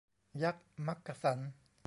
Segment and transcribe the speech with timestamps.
[0.43, 1.39] ยักษ์มักกะสัน